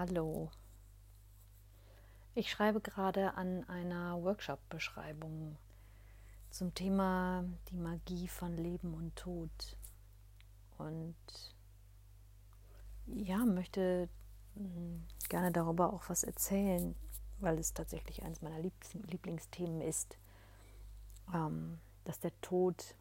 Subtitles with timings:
[0.00, 0.48] Hallo.
[2.34, 5.58] Ich schreibe gerade an einer Workshop-Beschreibung
[6.48, 9.76] zum Thema die Magie von Leben und Tod.
[10.78, 11.14] Und
[13.08, 14.08] ja, möchte
[14.54, 16.96] hm, gerne darüber auch was erzählen,
[17.40, 20.16] weil es tatsächlich eines meiner Lieblingsthemen ist,
[21.34, 22.94] ähm, dass der Tod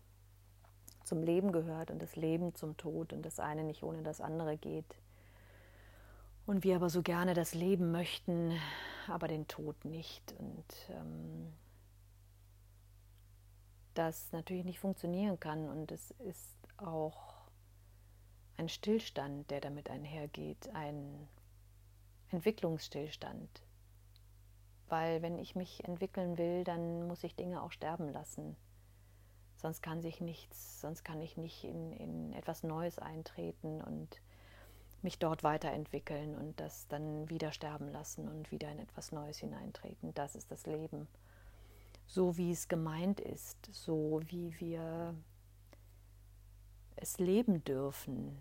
[1.05, 4.57] zum Leben gehört und das Leben zum Tod und das eine nicht ohne das andere
[4.57, 4.97] geht.
[6.50, 8.60] Und wir aber so gerne das Leben möchten,
[9.07, 10.33] aber den Tod nicht.
[10.39, 11.54] Und ähm,
[13.93, 15.70] das natürlich nicht funktionieren kann.
[15.70, 17.36] Und es ist auch
[18.57, 21.28] ein Stillstand, der damit einhergeht, ein
[22.32, 23.61] Entwicklungsstillstand.
[24.87, 28.56] Weil wenn ich mich entwickeln will, dann muss ich Dinge auch sterben lassen.
[29.56, 34.20] Sonst kann sich nichts, sonst kann ich nicht in, in etwas Neues eintreten und
[35.03, 40.14] mich dort weiterentwickeln und das dann wieder sterben lassen und wieder in etwas Neues hineintreten.
[40.14, 41.08] Das ist das Leben.
[42.06, 45.14] So wie es gemeint ist, so wie wir
[46.95, 48.38] es leben dürfen,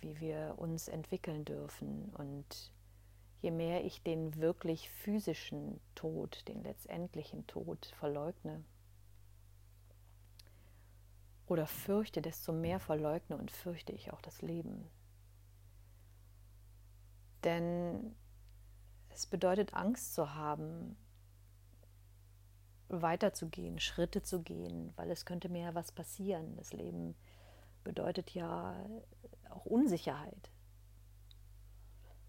[0.00, 2.10] wie wir uns entwickeln dürfen.
[2.16, 2.72] Und
[3.40, 8.62] je mehr ich den wirklich physischen Tod, den letztendlichen Tod verleugne
[11.46, 14.88] oder fürchte, desto mehr verleugne und fürchte ich auch das Leben.
[17.44, 18.14] Denn
[19.10, 20.96] es bedeutet Angst zu haben,
[22.88, 26.56] weiterzugehen, Schritte zu gehen, weil es könnte mir ja was passieren.
[26.56, 27.14] Das Leben
[27.84, 28.76] bedeutet ja
[29.50, 30.50] auch Unsicherheit.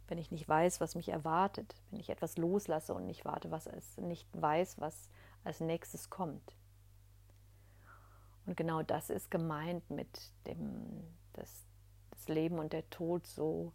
[0.07, 3.67] Wenn ich nicht weiß, was mich erwartet, wenn ich etwas loslasse und nicht warte, was
[3.67, 5.09] es nicht weiß, was
[5.43, 6.55] als nächstes kommt.
[8.45, 11.03] Und genau das ist gemeint mit dem,
[11.33, 11.65] dass
[12.11, 13.73] das Leben und der Tod so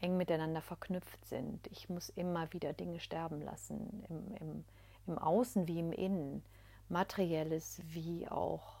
[0.00, 1.66] eng miteinander verknüpft sind.
[1.68, 4.64] Ich muss immer wieder Dinge sterben lassen, im, im,
[5.06, 6.42] im Außen wie im Innen,
[6.88, 8.76] materielles wie auch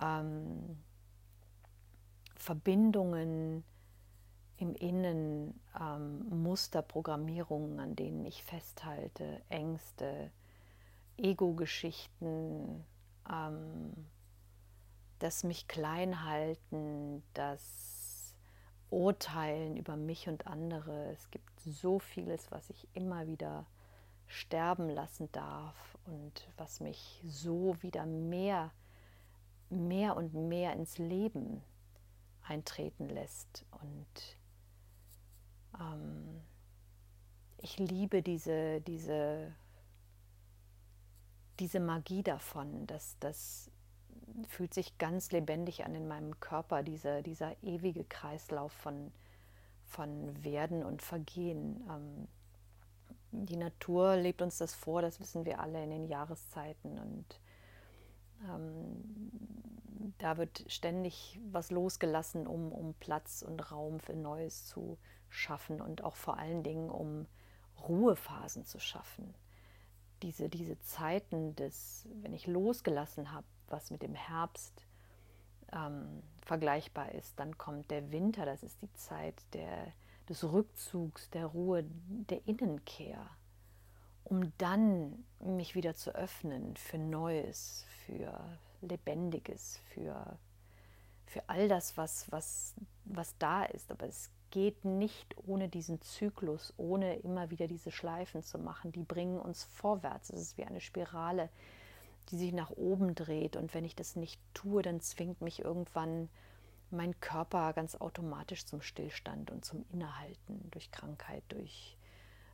[0.00, 0.78] ähm,
[2.36, 3.64] Verbindungen
[4.56, 10.30] im Innen, ähm, Musterprogrammierungen, an denen ich festhalte, Ängste,
[11.16, 12.84] Ego-Geschichten,
[13.30, 13.92] ähm,
[15.18, 18.01] das mich klein halten, das
[18.92, 21.10] Urteilen über mich und andere.
[21.12, 23.66] Es gibt so vieles, was ich immer wieder
[24.26, 28.70] sterben lassen darf und was mich so wieder mehr,
[29.70, 31.62] mehr und mehr ins Leben
[32.42, 33.64] eintreten lässt.
[33.70, 34.38] Und
[35.80, 36.42] ähm,
[37.58, 39.54] ich liebe diese, diese,
[41.58, 43.70] diese Magie davon, dass das
[44.48, 49.12] fühlt sich ganz lebendig an in meinem Körper, diese, dieser ewige Kreislauf von,
[49.84, 51.82] von Werden und Vergehen.
[51.88, 52.28] Ähm,
[53.32, 56.98] die Natur lebt uns das vor, das wissen wir alle in den Jahreszeiten.
[56.98, 57.40] Und
[58.48, 65.80] ähm, da wird ständig was losgelassen, um, um Platz und Raum für Neues zu schaffen
[65.80, 67.26] und auch vor allen Dingen, um
[67.88, 69.34] Ruhephasen zu schaffen.
[70.22, 74.86] Diese, diese Zeiten des, wenn ich losgelassen habe, was mit dem Herbst
[75.72, 77.38] ähm, vergleichbar ist.
[77.38, 79.92] Dann kommt der Winter, das ist die Zeit der,
[80.28, 83.18] des Rückzugs, der Ruhe, der Innenkehr,
[84.24, 88.38] um dann mich wieder zu öffnen für Neues, für
[88.82, 90.38] Lebendiges, für,
[91.26, 93.90] für all das, was, was, was da ist.
[93.90, 98.92] Aber es geht nicht ohne diesen Zyklus, ohne immer wieder diese Schleifen zu machen.
[98.92, 100.30] Die bringen uns vorwärts.
[100.30, 101.48] Es ist wie eine Spirale,
[102.30, 103.56] die sich nach oben dreht.
[103.56, 106.28] Und wenn ich das nicht tue, dann zwingt mich irgendwann
[106.90, 111.96] mein Körper ganz automatisch zum Stillstand und zum Innehalten durch Krankheit, durch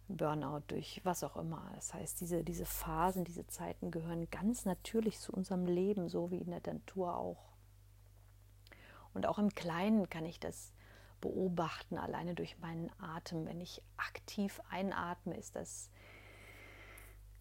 [0.08, 1.70] Burnout, durch was auch immer.
[1.74, 6.38] Das heißt, diese, diese Phasen, diese Zeiten gehören ganz natürlich zu unserem Leben, so wie
[6.38, 7.56] in der Natur auch.
[9.12, 10.72] Und auch im Kleinen kann ich das
[11.20, 13.46] beobachten, alleine durch meinen Atem.
[13.46, 15.90] Wenn ich aktiv einatme, ist das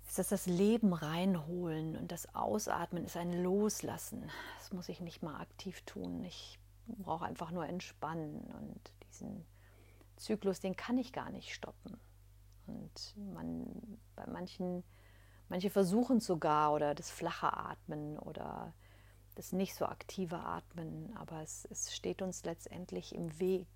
[0.08, 4.30] ist das das Leben reinholen und das Ausatmen ist ein Loslassen.
[4.58, 6.24] Das muss ich nicht mal aktiv tun.
[6.24, 9.46] Ich brauche einfach nur entspannen und diesen
[10.16, 12.00] Zyklus, den kann ich gar nicht stoppen.
[12.68, 14.84] Und man, bei manchen,
[15.50, 18.74] manche versuchen sogar oder das flache Atmen oder
[19.36, 23.68] das nicht so aktive Atmen, aber es, es steht uns letztendlich im Weg.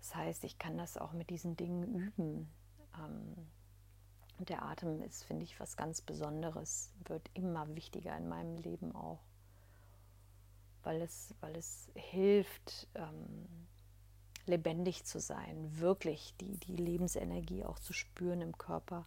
[0.00, 2.52] Das heißt, ich kann das auch mit diesen Dingen üben.
[2.96, 3.48] Ähm,
[4.38, 8.94] und der Atem ist, finde ich, was ganz Besonderes, wird immer wichtiger in meinem Leben
[8.94, 9.20] auch,
[10.82, 13.66] weil es, weil es hilft, ähm,
[14.46, 19.06] lebendig zu sein, wirklich die, die Lebensenergie auch zu spüren im Körper.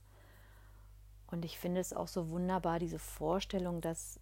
[1.28, 4.19] Und ich finde es auch so wunderbar, diese Vorstellung, dass,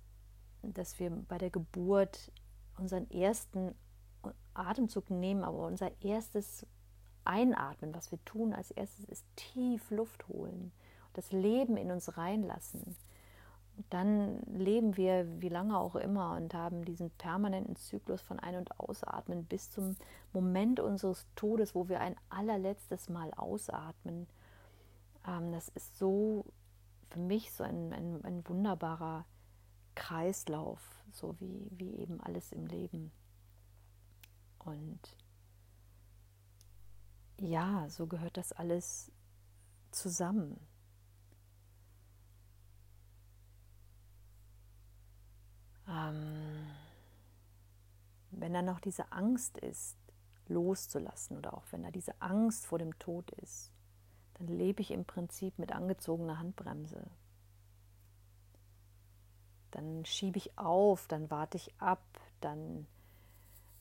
[0.62, 2.32] dass wir bei der Geburt
[2.78, 3.76] unseren ersten
[4.54, 6.66] Atemzug nehmen, aber unser erstes
[7.26, 10.72] Einatmen, was wir tun als erstes, ist tief Luft holen,
[11.20, 12.96] das Leben in uns reinlassen
[13.90, 18.80] dann leben wir wie lange auch immer und haben diesen permanenten Zyklus von Ein- und
[18.80, 19.96] Ausatmen bis zum
[20.34, 24.28] Moment unseres Todes, wo wir ein allerletztes Mal ausatmen.
[25.26, 26.46] Ähm, das ist so
[27.10, 29.26] für mich so ein, ein, ein wunderbarer
[29.96, 33.12] Kreislauf, so wie, wie eben alles im Leben.
[34.60, 35.00] Und
[37.40, 39.12] ja, so gehört das alles
[39.92, 40.60] zusammen.
[45.90, 46.68] Ähm,
[48.32, 49.98] wenn da noch diese Angst ist,
[50.48, 53.72] loszulassen oder auch wenn da diese Angst vor dem Tod ist,
[54.36, 57.06] dann lebe ich im Prinzip mit angezogener Handbremse.
[59.72, 62.04] Dann schiebe ich auf, dann warte ich ab,
[62.42, 62.88] dann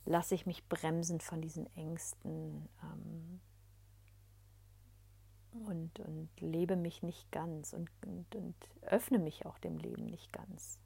[0.05, 3.41] lasse ich mich bremsen von diesen Ängsten ähm,
[5.67, 10.33] und, und lebe mich nicht ganz und, und, und öffne mich auch dem Leben nicht
[10.33, 10.79] ganz.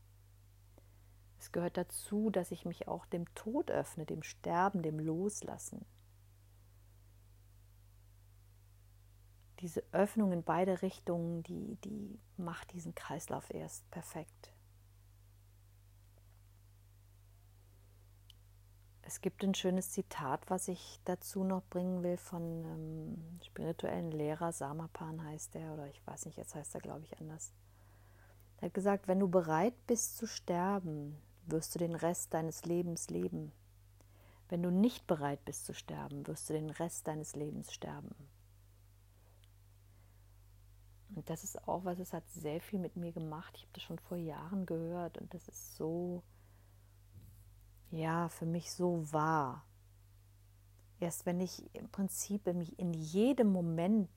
[1.43, 5.85] Es gehört dazu, dass ich mich auch dem Tod öffne, dem Sterben, dem Loslassen.
[9.59, 14.53] Diese Öffnung in beide Richtungen, die, die macht diesen Kreislauf erst perfekt.
[19.03, 24.53] Es gibt ein schönes Zitat, was ich dazu noch bringen will von ähm, spirituellen Lehrer,
[24.53, 27.53] Samapan heißt er, oder ich weiß nicht, jetzt heißt er, glaube ich, anders.
[28.59, 33.11] Er hat gesagt, wenn du bereit bist zu sterben, wirst du den Rest deines Lebens
[33.11, 33.53] leben.
[34.49, 38.15] Wenn du nicht bereit bist zu sterben, wirst du den Rest deines Lebens sterben.
[41.15, 43.55] Und das ist auch was, es hat sehr viel mit mir gemacht.
[43.57, 46.23] Ich habe das schon vor Jahren gehört und das ist so,
[47.91, 49.65] ja, für mich so wahr.
[51.01, 54.09] Erst wenn ich im Prinzip in jedem Moment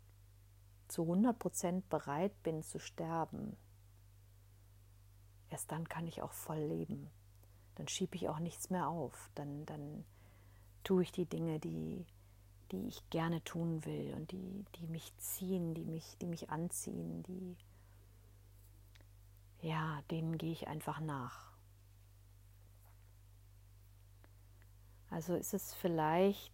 [0.87, 3.57] zu 100 Prozent bereit bin zu sterben,
[5.55, 7.09] erst dann kann ich auch voll leben.
[7.75, 9.31] Dann schiebe ich auch nichts mehr auf.
[9.35, 10.03] Dann, dann
[10.83, 12.05] tue ich die Dinge, die,
[12.73, 17.23] die ich gerne tun will und die, die mich ziehen, die mich, die mich anziehen,
[17.23, 17.55] die
[19.61, 21.53] ja, denen gehe ich einfach nach.
[25.09, 26.53] Also ist es vielleicht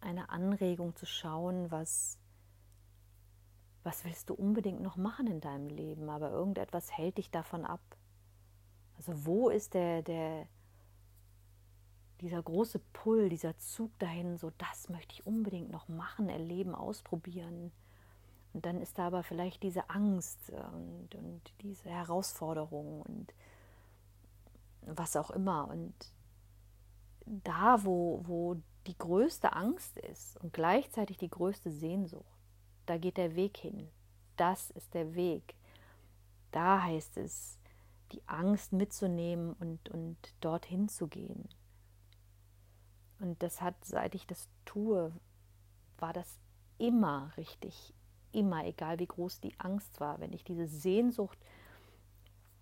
[0.00, 2.18] eine Anregung zu schauen, was
[3.84, 7.80] was willst du unbedingt noch machen in deinem Leben, aber irgendetwas hält dich davon ab.
[8.96, 10.48] Also wo ist der, der,
[12.20, 17.72] dieser große Pull, dieser Zug dahin, so das möchte ich unbedingt noch machen, erleben, ausprobieren.
[18.54, 23.34] Und dann ist da aber vielleicht diese Angst und, und diese Herausforderung und
[24.82, 25.68] was auch immer.
[25.68, 25.94] Und
[27.26, 32.33] da, wo, wo die größte Angst ist und gleichzeitig die größte Sehnsucht,
[32.86, 33.88] da geht der Weg hin.
[34.36, 35.54] Das ist der Weg.
[36.50, 37.58] Da heißt es,
[38.12, 41.48] die Angst mitzunehmen und, und dorthin zu gehen.
[43.18, 45.12] Und das hat, seit ich das tue,
[45.98, 46.38] war das
[46.78, 47.94] immer richtig,
[48.32, 50.20] immer, egal wie groß die Angst war.
[50.20, 51.38] Wenn ich diese Sehnsucht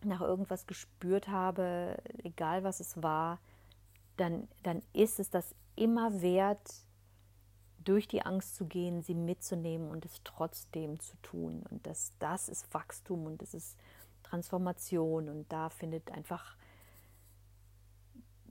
[0.05, 3.39] nach irgendwas gespürt habe, egal was es war,
[4.17, 6.73] dann, dann ist es das immer wert,
[7.85, 11.65] durch die Angst zu gehen, sie mitzunehmen und es trotzdem zu tun.
[11.71, 13.79] Und das, das ist Wachstum und das ist
[14.23, 16.57] Transformation und da findet einfach,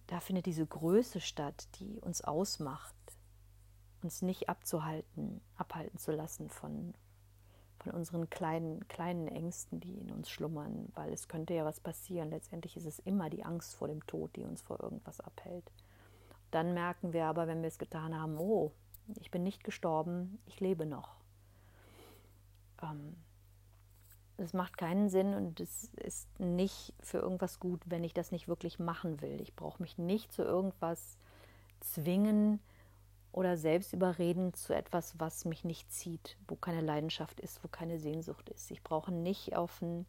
[0.08, 2.96] da findet diese Größe statt, die uns ausmacht,
[4.04, 6.94] uns nicht abzuhalten, abhalten zu lassen von,
[7.80, 12.30] von unseren kleinen, kleinen Ängsten, die in uns schlummern, weil es könnte ja was passieren.
[12.30, 15.72] Letztendlich ist es immer die Angst vor dem Tod, die uns vor irgendwas abhält.
[16.52, 18.72] Dann merken wir aber, wenn wir es getan haben, oh,
[19.20, 21.16] ich bin nicht gestorben, ich lebe noch.
[22.82, 23.16] Ähm,
[24.38, 28.48] es macht keinen Sinn und es ist nicht für irgendwas gut, wenn ich das nicht
[28.48, 29.40] wirklich machen will.
[29.42, 31.18] Ich brauche mich nicht zu irgendwas
[31.80, 32.60] zwingen
[33.32, 38.00] oder selbst überreden zu etwas, was mich nicht zieht, wo keine Leidenschaft ist, wo keine
[38.00, 38.72] Sehnsucht ist.
[38.72, 40.06] Ich brauche nicht auf ein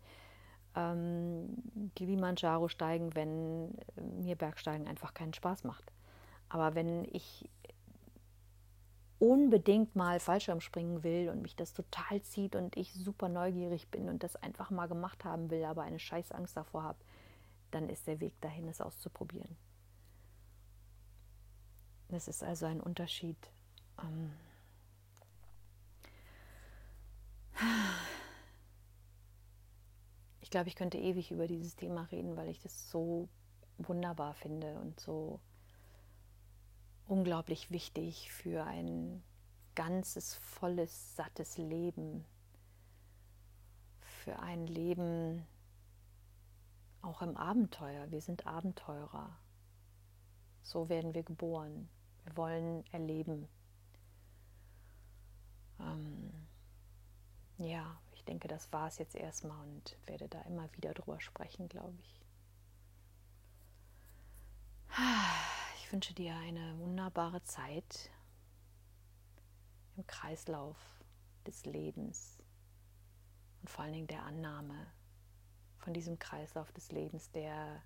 [0.74, 3.74] ähm, Kilimanjaro steigen, wenn
[4.22, 5.92] mir Bergsteigen einfach keinen Spaß macht.
[6.48, 7.48] Aber wenn ich
[9.22, 14.08] unbedingt mal Fallschirm springen will und mich das total zieht und ich super neugierig bin
[14.08, 16.98] und das einfach mal gemacht haben will, aber eine scheiß Angst davor habe,
[17.70, 19.56] dann ist der Weg dahin, es auszuprobieren.
[22.08, 23.36] Das ist also ein Unterschied.
[24.02, 24.32] Ähm,
[30.40, 33.28] ich glaube, ich könnte ewig über dieses Thema reden, weil ich das so
[33.78, 35.38] wunderbar finde und so
[37.12, 39.22] unglaublich wichtig für ein
[39.74, 42.24] ganzes, volles, sattes Leben.
[44.00, 45.46] Für ein Leben
[47.02, 48.10] auch im Abenteuer.
[48.10, 49.28] Wir sind Abenteurer.
[50.62, 51.90] So werden wir geboren.
[52.24, 53.46] Wir wollen erleben.
[55.80, 56.32] Ähm,
[57.58, 61.68] ja, ich denke, das war es jetzt erstmal und werde da immer wieder drüber sprechen,
[61.68, 62.22] glaube ich.
[65.92, 68.08] Ich wünsche dir eine wunderbare Zeit
[69.94, 70.78] im Kreislauf
[71.46, 72.38] des Lebens
[73.60, 74.86] und vor allen Dingen der Annahme
[75.76, 77.82] von diesem Kreislauf des Lebens, der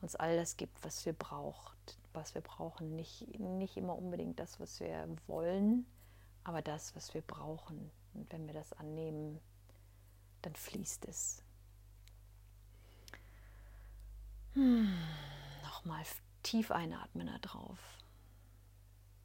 [0.00, 2.96] uns all das gibt, was wir braucht, was wir brauchen.
[2.96, 5.86] Nicht, nicht immer unbedingt das, was wir wollen,
[6.42, 7.88] aber das, was wir brauchen.
[8.14, 9.38] Und wenn wir das annehmen,
[10.42, 11.44] dann fließt es.
[14.54, 14.92] Hm,
[15.62, 16.04] Nochmal
[16.42, 17.78] tief einatmen da drauf.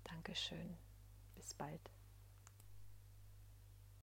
[0.04, 0.78] Dankeschön.
[1.36, 1.82] Bis bald.